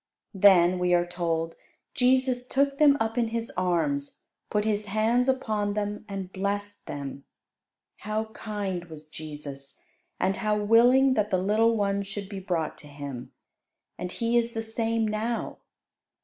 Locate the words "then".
0.33-0.79